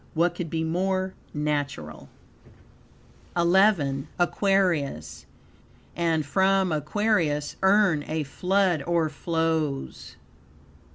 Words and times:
What 0.15 0.33
could 0.33 0.49
be 0.49 0.63
more 0.63 1.13
natural? 1.31 2.09
XI. 3.37 4.07
Aquarius 4.17 5.27
"And 5.95 6.25
from 6.25 6.71
Aquarius' 6.71 7.55
urn 7.61 8.03
a 8.07 8.23
flood 8.23 8.81
o'erflows." 8.87 10.15